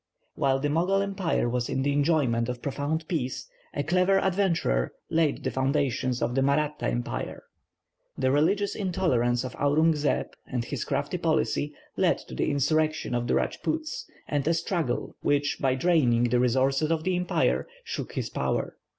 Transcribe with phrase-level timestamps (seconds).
[0.33, 5.43] While the Mogul Empire was in the enjoyment of profound peace, a clever adventurer laid
[5.43, 7.43] the foundations of the Mahratta Empire.
[8.17, 13.27] The religious intolerance of Aurung Zeb, and his crafty policy, led to the insurrection of
[13.27, 18.31] the Rajpoots, and a struggle, which by draining the resources of the empire, shook his
[18.31, 18.77] power.